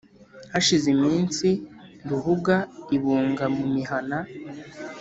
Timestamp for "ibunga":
2.95-3.45